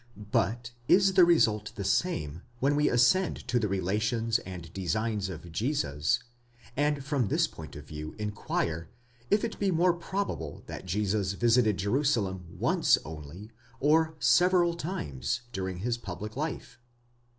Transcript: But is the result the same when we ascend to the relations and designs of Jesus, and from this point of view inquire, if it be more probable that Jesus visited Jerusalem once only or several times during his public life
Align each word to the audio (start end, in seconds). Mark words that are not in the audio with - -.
But 0.31 0.71
is 0.87 1.13
the 1.13 1.25
result 1.25 1.73
the 1.75 1.83
same 1.83 2.41
when 2.59 2.75
we 2.75 2.89
ascend 2.89 3.47
to 3.47 3.59
the 3.59 3.67
relations 3.67 4.39
and 4.39 4.73
designs 4.73 5.29
of 5.29 5.51
Jesus, 5.51 6.17
and 6.75 7.05
from 7.05 7.27
this 7.27 7.45
point 7.45 7.75
of 7.75 7.85
view 7.85 8.15
inquire, 8.17 8.89
if 9.29 9.43
it 9.43 9.59
be 9.59 9.69
more 9.69 9.93
probable 9.93 10.63
that 10.65 10.87
Jesus 10.87 11.33
visited 11.33 11.77
Jerusalem 11.77 12.47
once 12.57 12.97
only 13.05 13.51
or 13.79 14.15
several 14.17 14.73
times 14.73 15.41
during 15.51 15.77
his 15.85 15.99
public 15.99 16.35
life 16.35 16.79